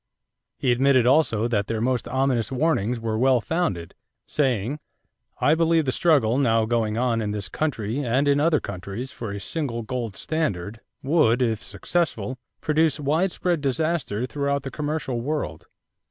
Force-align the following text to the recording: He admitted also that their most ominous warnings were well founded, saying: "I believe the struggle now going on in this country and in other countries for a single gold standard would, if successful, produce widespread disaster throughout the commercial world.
He 0.57 0.71
admitted 0.71 1.05
also 1.05 1.47
that 1.47 1.67
their 1.67 1.79
most 1.79 2.07
ominous 2.07 2.51
warnings 2.51 2.99
were 2.99 3.19
well 3.19 3.39
founded, 3.39 3.93
saying: 4.25 4.79
"I 5.39 5.53
believe 5.53 5.85
the 5.85 5.91
struggle 5.91 6.39
now 6.39 6.65
going 6.65 6.97
on 6.97 7.21
in 7.21 7.29
this 7.33 7.47
country 7.47 7.99
and 7.99 8.27
in 8.27 8.39
other 8.39 8.59
countries 8.59 9.11
for 9.11 9.31
a 9.31 9.39
single 9.39 9.83
gold 9.83 10.15
standard 10.15 10.81
would, 11.03 11.39
if 11.43 11.63
successful, 11.63 12.39
produce 12.61 12.99
widespread 12.99 13.61
disaster 13.61 14.25
throughout 14.25 14.63
the 14.63 14.71
commercial 14.71 15.21
world. 15.21 15.67